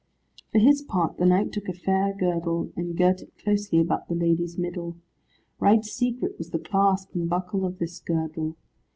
[0.51, 4.15] For his part the knight took a fair girdle, and girt it closely about the
[4.15, 4.95] lady's middle.
[5.59, 8.55] Right secret was the clasp and buckle of this girdle.